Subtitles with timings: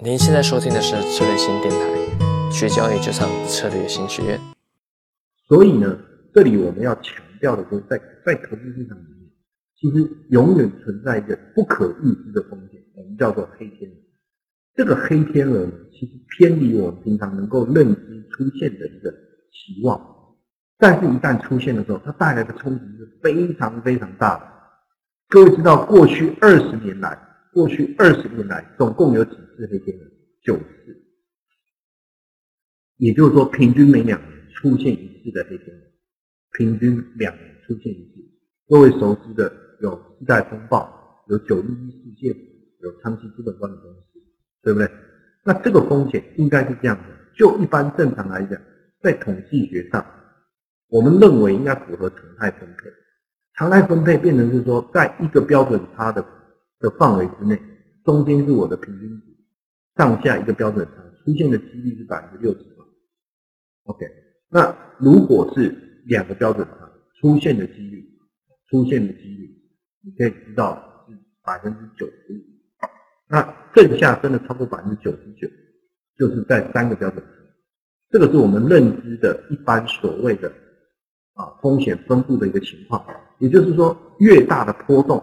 [0.00, 4.38] 您现在收听的是策略新电台，学交易就上策略新学院。
[5.48, 5.98] 所以呢，
[6.32, 9.28] 这里我们要强调的就是在在投资市场里面，
[9.74, 13.96] 其实永远存在一个不可预知的风险，我们叫做黑天鹅。
[14.76, 20.00] 这个黑天鹅呢，其实偏离我们平常能够认知出现的一个期望，
[20.78, 24.46] 但是一旦出现的时候，它带来的冲击是非常非常大的。
[25.28, 27.18] 各位知道，过去二十年来，
[27.58, 30.04] 过去二十年来，总共有几次黑天鹅？
[30.44, 31.02] 九次，
[32.98, 35.82] 也就是说，平均每两年出现一次的黑天鹅，
[36.56, 38.24] 平均两年出现一次。
[38.68, 40.88] 各位熟知的有次贷风暴，
[41.26, 42.36] 有九一一事件，
[42.78, 44.20] 有长期资本管理公司，
[44.62, 44.88] 对不对？
[45.44, 47.02] 那这个风险应该是这样的：
[47.36, 48.56] 就一般正常来讲，
[49.02, 50.06] 在统计学上，
[50.90, 52.88] 我们认为应该符合常态分配。
[53.54, 56.24] 常态分配变成是说，在一个标准差的
[56.80, 57.60] 的范围之内，
[58.04, 59.36] 中间是我的平均值，
[59.96, 60.92] 上下一个标准差
[61.24, 62.84] 出现的几率是百分之六十吧。
[63.84, 64.06] OK，
[64.48, 68.08] 那如果是两个标准差出现的几率，
[68.70, 69.50] 出现的几率，
[70.02, 72.36] 你可以知道是百分之九十五。
[73.28, 73.42] 那
[73.74, 75.48] 正下真的超过百分之九十九，
[76.16, 77.30] 就是在三个标准差。
[78.10, 80.48] 这个是我们认知的一般所谓的
[81.34, 83.04] 啊风险分布的一个情况。
[83.38, 85.22] 也就是说，越大的波动，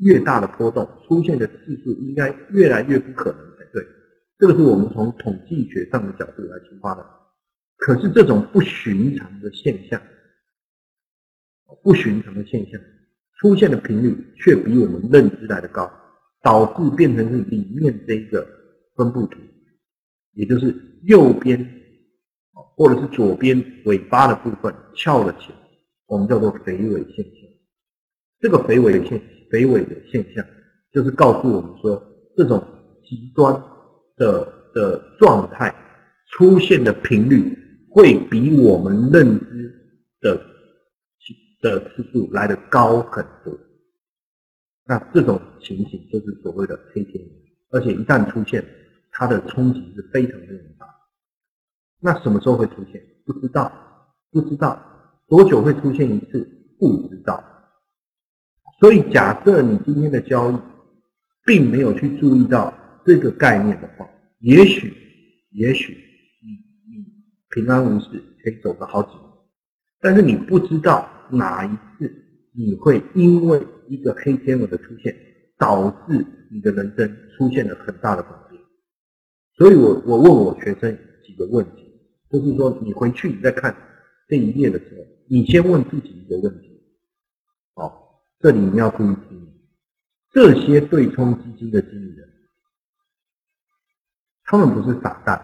[0.00, 3.86] 越大的波动出现的次数应该越来越不可能才对。
[4.38, 7.06] 这个是我们从统计学上的角度来出发的。
[7.76, 10.00] 可是这种不寻常的现象，
[11.82, 12.80] 不寻常的现象
[13.38, 15.90] 出现的频率却比我们认知来的高，
[16.42, 18.46] 导致变成是里面这一个
[18.96, 19.38] 分布图，
[20.32, 21.66] 也就是右边
[22.76, 25.56] 或者是左边尾巴的部分翘了起来。
[26.06, 27.34] 我们叫做肥尾现象，
[28.40, 30.44] 这个肥尾现象肥尾的现象，
[30.92, 32.02] 就是告诉我们说，
[32.36, 32.64] 这种
[33.04, 33.52] 极端
[34.16, 35.74] 的的状态
[36.30, 37.56] 出现的频率，
[37.90, 39.74] 会比我们认知
[40.20, 40.40] 的
[41.60, 43.58] 的次数来的高很多。
[44.86, 47.24] 那这种情形就是所谓的黑天
[47.70, 48.64] 鹅，而且一旦出现，
[49.12, 50.86] 它的冲击是非常非常大。
[52.00, 53.00] 那什么时候会出现？
[53.26, 53.70] 不知道，
[54.30, 54.80] 不知道。
[55.28, 56.48] 多久会出现一次？
[56.78, 57.44] 不知道。
[58.80, 60.56] 所以假设你今天的交易
[61.44, 62.72] 并没有去注意到
[63.04, 64.08] 这个概念的话，
[64.38, 64.92] 也许，
[65.52, 67.04] 也许你你
[67.50, 68.08] 平安无事
[68.42, 69.20] 可以走个好几年，
[70.00, 71.68] 但是你不知道哪一
[71.98, 72.10] 次
[72.52, 75.14] 你会因为一个黑天鹅的出现，
[75.58, 78.62] 导致你的人生出现了很大的改变。
[79.56, 81.84] 所以我我问我学生几个问题，
[82.30, 83.76] 就是说你回去你再看
[84.26, 85.04] 这一页的时候。
[85.32, 86.82] 你先问自己一个问题，
[87.74, 88.09] 好，
[88.40, 89.52] 这里你要注意听，
[90.32, 92.26] 这些对冲基金的经理人，
[94.44, 95.42] 他们不是傻蛋，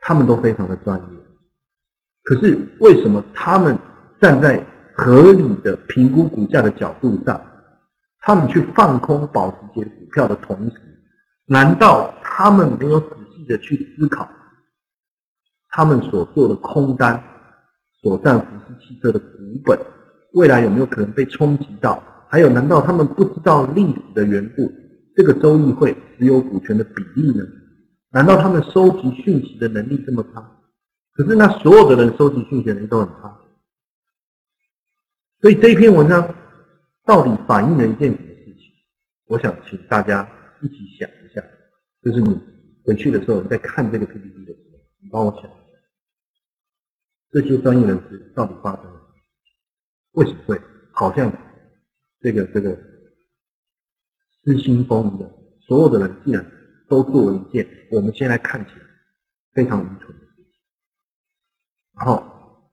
[0.00, 1.18] 他们都非常的专业，
[2.24, 3.78] 可是为什么他们
[4.20, 4.62] 站在
[4.94, 7.40] 合理的评估股价的角度上，
[8.20, 10.76] 他们去放空保时捷股票的同时，
[11.46, 14.28] 难道他们没有仔细的去思考，
[15.70, 17.22] 他们所做的空单？
[18.02, 19.26] 所占福斯汽车的股
[19.64, 19.80] 本，
[20.36, 22.02] 未来有没有可能被冲击到？
[22.28, 24.70] 还有，难道他们不知道历史的缘故？
[25.16, 27.42] 这个州议会持有股权的比例呢？
[28.10, 30.46] 难道他们收集讯息的能力这么差？
[31.14, 33.34] 可是，那所有的人收集讯息的能力都很差。
[35.40, 36.34] 所以这一篇文章
[37.06, 38.72] 到底反映了一件什么事情？
[39.28, 40.28] 我想请大家
[40.60, 41.42] 一起想一下，
[42.02, 42.38] 就是你
[42.84, 45.50] 回去的时候，你在看这个 PPT 的时候，你帮我想。
[47.30, 48.95] 这些专业人士到底发生了？
[50.16, 50.60] 为什么会
[50.92, 51.32] 好像
[52.20, 52.76] 这个这个
[54.44, 55.30] 失心疯一样？
[55.66, 56.44] 所有的人竟然
[56.88, 58.80] 都做了一件我们现在看起来
[59.52, 60.52] 非常愚蠢的事情。
[61.98, 62.22] 然后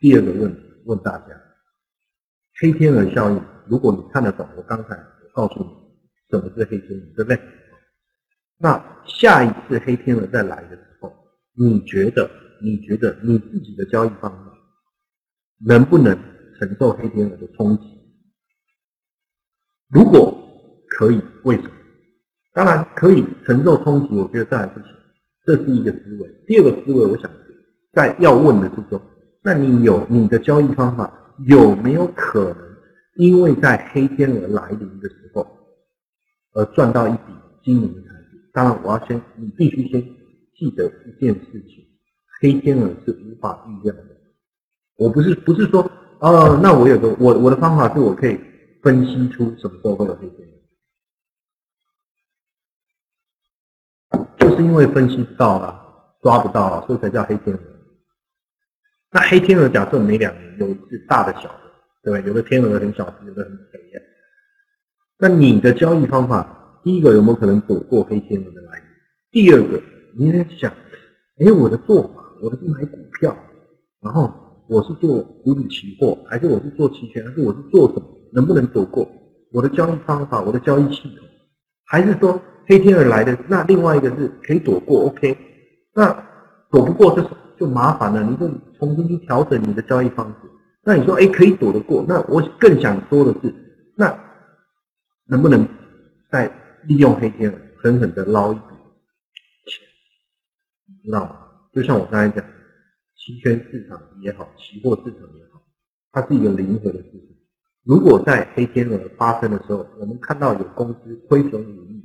[0.00, 1.26] 第二个问题问大家：
[2.60, 5.70] 黑天鹅效应，如果你看得懂，我刚才我告诉你
[6.30, 7.40] 什么是黑天鹅，对不对？
[8.56, 11.14] 那下一次黑天鹅再来的时候，
[11.54, 12.28] 你觉得
[12.62, 14.52] 你觉得你自己的交易方法？
[15.66, 16.16] 能不能
[16.58, 17.84] 承受黑天鹅的冲击？
[19.88, 20.36] 如果
[20.88, 21.70] 可以，为什么？
[22.52, 24.88] 当然可以承受冲击，我觉得这还不行。
[25.44, 26.28] 这是一个思维。
[26.46, 27.30] 第二个思维，我想
[27.92, 29.00] 在要问的是说，
[29.42, 32.56] 那你有你的交易方法有没有可能，
[33.16, 35.46] 因为在黑天鹅来临的时候
[36.52, 37.32] 而赚到一笔
[37.64, 38.36] 惊人的财富？
[38.52, 40.02] 当然，我要先，你必须先
[40.56, 41.84] 记得一件事情：
[42.40, 44.04] 黑天鹅是无法预料的。
[44.96, 48.40] 我不是不是说，哦，那我有个我我的方法是我可以
[48.82, 50.48] 分析出什么时候会有黑天
[54.10, 54.26] 鹅。
[54.38, 55.80] 就是因为分析不到了，
[56.22, 57.62] 抓不到，所以才叫黑天鹅。
[59.10, 61.60] 那黑天鹅假设每两年有一次大的、小的，
[62.02, 62.28] 对不对？
[62.28, 63.78] 有的天鹅很小，有的很肥。
[65.20, 68.86] 那你的交易方法，第一个有没有可能躲过黑天鹅的来临？
[69.30, 69.82] 第二个，
[70.16, 70.72] 你在想，
[71.38, 73.36] 哎，我的做法，我的是买股票，
[74.00, 78.02] 然后我是做股指期货，还是我是做期权，还是我是做什么？
[78.32, 79.10] 能不能躲过？
[79.50, 81.26] 我的交易方法，我的交易系统，
[81.86, 83.36] 还是说黑天鹅来的？
[83.48, 85.36] 那另外一个是可以躲过，OK？
[85.94, 86.12] 那
[86.70, 87.26] 躲不过，就
[87.58, 88.46] 就麻烦了，你就
[88.78, 90.48] 重新去调整你的交易方式。
[90.84, 92.04] 那你说，哎，可以躲得过？
[92.06, 93.54] 那我更想说的是，
[93.96, 94.14] 那
[95.26, 95.66] 能不能
[96.30, 96.46] 再
[96.84, 98.60] 利用黑天鹅狠狠的捞一笔
[99.64, 99.88] 钱？
[101.04, 101.36] 知道吗？
[101.72, 102.44] 就像我刚才讲，
[103.18, 105.60] 期权市场也好，期货市场也好，
[106.12, 107.36] 它是一个灵活的市场。
[107.84, 112.02] 如果在黑天鹅发生的时候，我们看到有公司亏损五亿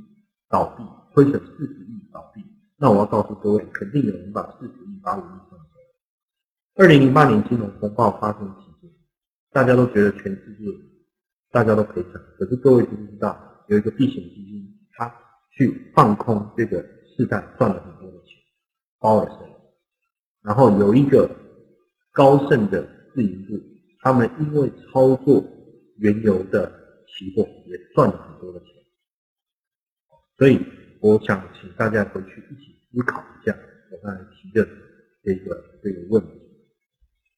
[0.50, 0.84] 倒闭，
[1.14, 2.42] 亏损四十亿倒闭，
[2.78, 5.58] 那我要告诉各位，肯定有人把四十亿、把五亿赚走。
[6.76, 8.92] 二零零八年金融风暴发生期间，
[9.52, 10.66] 大家都觉得全世界
[11.52, 13.38] 大家都赔惨，可是各位知不知道，
[13.68, 15.14] 有一个避险基金，他
[15.52, 16.82] 去放空这个
[17.16, 18.36] 市场，赚了很多的钱，
[19.00, 19.53] 包尔森，
[20.44, 21.30] 然后有一个
[22.12, 23.60] 高盛的自营部，
[24.02, 25.44] 他们因为操作。
[25.98, 26.70] 原油的
[27.08, 28.70] 期货也赚了很多的钱，
[30.36, 30.60] 所以
[31.00, 33.56] 我想请大家回去一起思考一下
[33.92, 34.68] 我刚才提的
[35.24, 36.32] 这个这个问题。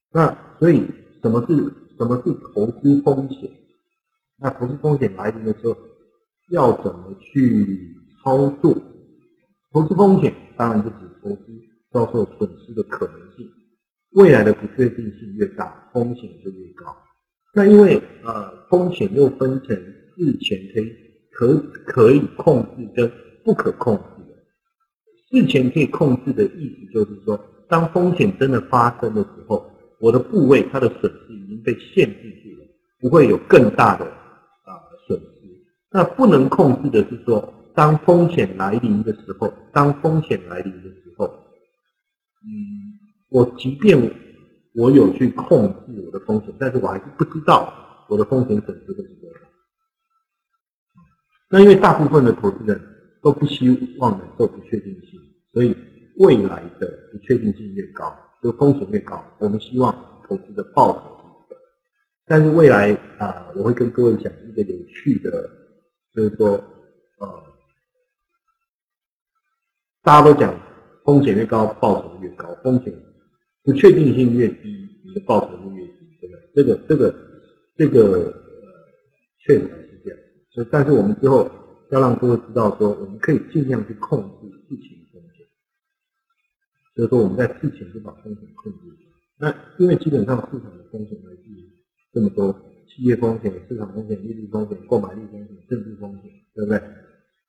[0.10, 0.88] 那所以
[1.22, 1.56] 什么是
[1.98, 3.52] 什么是投资风险？
[4.38, 5.78] 那投资风险来临的时候
[6.52, 7.94] 要怎么去
[8.24, 8.74] 操作？
[9.74, 11.46] 投资风险当然就指投资
[11.96, 13.50] 遭受损失的可能性，
[14.16, 16.94] 未来的不确定性越大，风险就越高。
[17.54, 20.92] 那因为呃风险又分成事前可以
[21.32, 23.10] 可可以控制跟
[23.46, 25.40] 不可控制的。
[25.40, 27.40] 事前可以控制的意思就是说，
[27.70, 29.66] 当风险真的发生的时候，
[30.02, 32.68] 我的部位它的损失已经被限制住了，
[33.00, 34.76] 不会有更大的啊
[35.08, 35.26] 损失。
[35.92, 41.05] 那不能控制的是说，当风险来临的时候，当风险来临的时候，
[42.46, 42.94] 嗯，
[43.30, 44.24] 我即便。
[44.78, 47.74] 我有去控制我的风险，但是我还是不知道
[48.10, 49.40] 我的风险损失会是多少。
[51.50, 52.78] 那因为大部分的投资人
[53.22, 53.70] 都不希
[54.00, 55.18] 望能受不确定性，
[55.54, 55.74] 所以
[56.18, 58.14] 未来的不确定性越高，
[58.44, 59.24] 就风险越高。
[59.40, 59.96] 我们希望
[60.28, 61.56] 投资的报酬。
[62.26, 65.50] 但是未来啊，我会跟各位讲一个有趣的，
[66.14, 66.62] 就是说，
[67.20, 67.44] 呃，
[70.04, 70.54] 大家都讲
[71.06, 72.92] 风险越高，报酬越高，风险。
[73.64, 76.42] 不确定性越低，你的报酬就越低，对不对？
[76.56, 77.16] 这个、这个、
[77.78, 78.34] 这个，呃，
[79.40, 80.20] 确实是这样。
[80.52, 81.50] 所以，但是我们之后
[81.92, 85.48] 要让各位知道，说我们可以尽量去控制事情的风险。
[86.96, 88.96] 所以说，我们在事前就把风险控制住。
[89.38, 91.70] 那因为基本上市场的风险来自于
[92.14, 92.54] 这么多：
[92.88, 96.82] 企业风险、市场风险、利率风险、购买力风险、政治风险，对不对？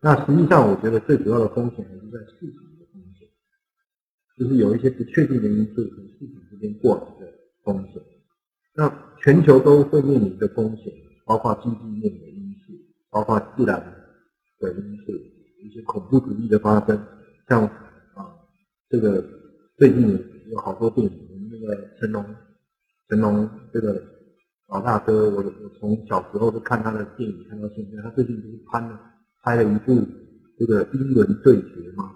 [0.00, 2.65] 那实际上，我觉得最主要的风险还是在市场。
[4.38, 7.32] 就是有一些不确定的因素从市场这边过来的
[7.64, 8.02] 风险，
[8.74, 10.92] 那全球都会面临的风险，
[11.24, 12.72] 包括经济面的因素，
[13.10, 13.80] 包括自然
[14.60, 15.12] 的因素，
[15.62, 17.02] 一些恐怖主义的发生，
[17.48, 18.26] 像啊
[18.90, 19.24] 这个
[19.78, 22.24] 最近有好多电影，我们那个成龙，
[23.08, 24.02] 成龙这个
[24.68, 29.00] 老大哥，我我从小时候就看他的电影看到现在，他最近不是拍了
[29.42, 30.06] 拍了一部
[30.58, 32.12] 这个英伦对决吗？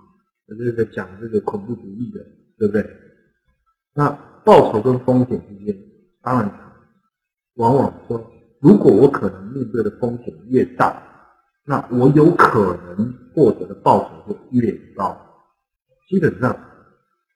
[0.57, 2.21] 这个讲这个恐怖主义的，
[2.59, 2.85] 对不对？
[3.95, 4.09] 那
[4.45, 5.77] 报酬跟风险之间，
[6.23, 6.51] 当然，
[7.55, 8.31] 往往说，
[8.61, 11.03] 如果我可能面对的风险越大，
[11.65, 15.17] 那我有可能获得的报酬就越高。
[16.09, 16.57] 基本上，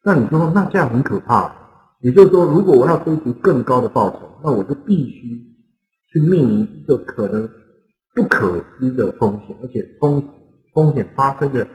[0.02, 1.54] 那你说，那这样很可怕。
[2.00, 5.40] 也就是说，如果我要追求更高的报酬，那我就必须
[6.12, 7.48] 去面临一个可能
[8.14, 10.22] 不可知的风险，而且风
[10.72, 11.66] 风险发生的。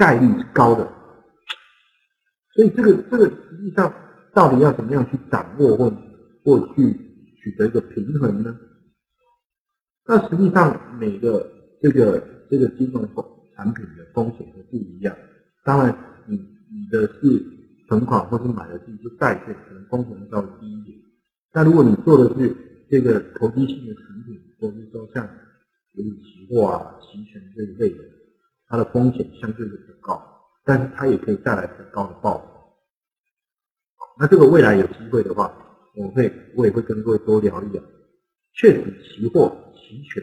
[0.00, 0.90] 概率是高的，
[2.54, 3.92] 所以这个这个实际上
[4.32, 5.90] 到底要怎么样去掌握或
[6.42, 6.90] 或去
[7.36, 8.58] 取得一个平衡呢？
[10.06, 11.46] 那实际上每个
[11.82, 12.18] 这个
[12.50, 13.06] 这个金融
[13.54, 15.14] 产品的风险都不一样。
[15.64, 15.94] 当然，
[16.26, 17.44] 你你的是
[17.86, 20.96] 存款或是买的是一些债券，可能风险稍微低一点。
[21.52, 22.56] 那如果你做的是
[22.88, 25.28] 这个投机性的产品，或是说像
[25.92, 28.04] 有期货啊、期权这一类的。
[28.72, 29.72] 它的风险相对的，
[30.64, 32.44] 但是它也可以带来很高的报酬。
[34.18, 35.52] 那这个未来有机会的话，
[35.96, 37.82] 我会我也会跟各位多聊一聊。
[38.52, 40.22] 确实，期货、期权，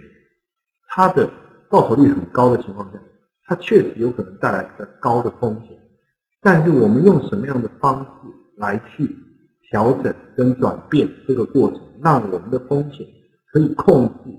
[0.89, 1.27] 它的
[1.69, 2.99] 报酬率很高的情况下，
[3.45, 5.77] 它确实有可能带来比较高的风险。
[6.41, 8.09] 但是我们用什么样的方式
[8.57, 9.15] 来去
[9.69, 13.07] 调整跟转变这个过程，让我们的风险
[13.51, 14.31] 可以控制，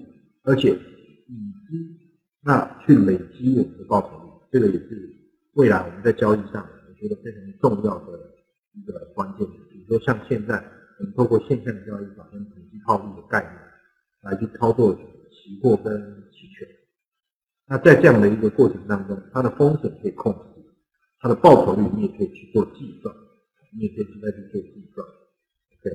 [0.44, 1.98] 而且以之
[2.42, 5.17] 那去累积我们的报酬率，这个也是
[5.58, 8.12] 未来我们在交易上我觉得非常重要的
[8.74, 9.44] 一个关键。
[9.68, 10.54] 比如说像现在
[11.00, 13.52] 我们透过现象交易法跟统计套利的概念
[14.22, 15.92] 来去操作期货跟
[16.30, 16.68] 期权，
[17.66, 20.40] 那在这样的一个过程当中，它的风险可以控制。
[21.18, 23.12] 它的报酬率你也可以去做计算，
[23.74, 25.04] 你也可以去再去做计算
[25.74, 25.90] ，OK，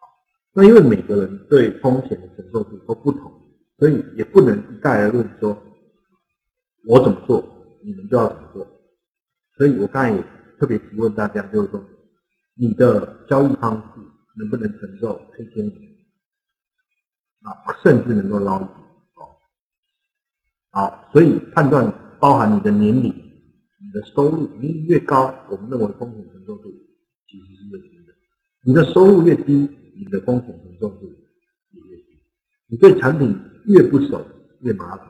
[0.00, 0.08] 好，
[0.54, 3.30] 那因为每个人对风险的承受度都不同，
[3.78, 5.62] 所以也不能一概而论说，
[6.86, 7.44] 我怎么做，
[7.82, 8.66] 你们就要怎么做。
[9.56, 10.24] 所以我刚才也
[10.58, 11.84] 特别提问大家，就是说，
[12.56, 14.00] 你的交易方式
[14.36, 15.72] 能不能承受黑天鹅
[17.50, 18.70] 啊，甚至能够捞一笔
[19.16, 19.22] 哦。
[20.70, 23.22] 好，所以判断包含你的年龄。
[23.86, 26.70] 你的收入你越高，我们认为风险承受度
[27.28, 28.14] 其实是越低的。
[28.64, 29.52] 你的收入越低，
[29.94, 31.06] 你的风险承受度
[31.70, 32.18] 也越低。
[32.66, 34.26] 你对产品越不熟，
[34.62, 35.06] 越麻烦。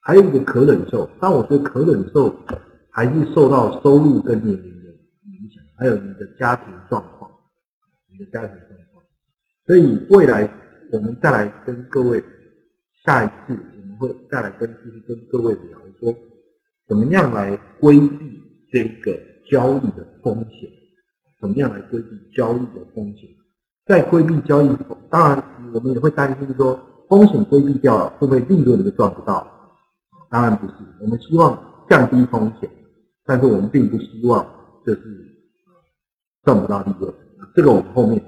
[0.00, 2.28] 还有一个可忍受，但我觉得可忍受
[2.98, 7.30] 还是受到收入跟年龄的影响，还有你的家庭状况，
[8.10, 9.04] 你的家庭状况。
[9.64, 10.50] 所以未来
[10.90, 12.20] 我们再来跟各位
[13.04, 16.12] 下一次，我们会再来跟继续跟各位聊说。
[16.88, 19.16] 怎么样来规避这个
[19.48, 20.68] 交易的风险？
[21.40, 23.30] 怎么样来规避交易的风险？
[23.86, 24.76] 在规避交易，
[25.08, 26.76] 当然我们也会担心说，
[27.08, 29.46] 风险规避掉了，会不会利润就赚不到？
[30.28, 32.68] 当然不是，我们希望降低风险，
[33.28, 34.44] 但是我们并不希望
[34.84, 35.02] 就是
[36.42, 37.14] 赚不到利润。
[37.54, 38.18] 这个我们后面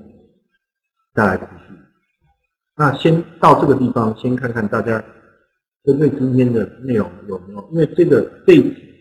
[1.14, 1.75] 再来继续。
[2.76, 5.02] 那先到这个地方，先看看大家。
[5.83, 7.69] 针对今天的内容有没有？
[7.73, 8.52] 因为这个这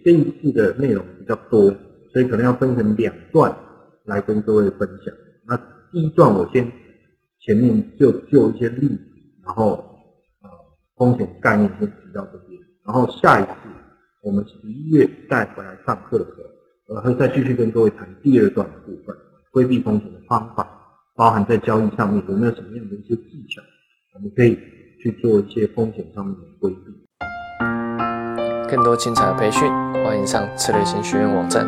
[0.05, 1.69] 这一次的内容比较多，
[2.13, 3.53] 所以可能要分成两段
[4.05, 5.13] 来跟各位分享。
[5.45, 5.57] 那
[5.91, 6.71] 第一段我先
[7.41, 8.97] 前面就就一些例子，
[9.45, 9.73] 然后
[10.41, 10.49] 呃
[10.95, 13.51] 风险概念先提到这边，然后下一次
[14.21, 16.31] 我们十一月再回来上课的时
[16.87, 19.15] 候，我会再继续跟各位谈第二段的部分，
[19.51, 20.67] 规避风险的方法，
[21.15, 23.61] 包含在交易上面有没有什么样的一些技巧，
[24.15, 24.57] 我们可以。
[25.01, 26.77] 去做一些风险上面的规避。
[28.69, 29.65] 更多精彩的培训，
[30.03, 31.65] 欢迎上策略型学院网站。